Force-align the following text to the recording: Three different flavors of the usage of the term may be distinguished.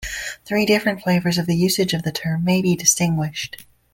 Three 0.45 0.65
different 0.65 1.03
flavors 1.03 1.37
of 1.37 1.45
the 1.45 1.55
usage 1.55 1.93
of 1.93 2.01
the 2.01 2.11
term 2.11 2.43
may 2.43 2.63
be 2.63 2.75
distinguished. 2.75 3.67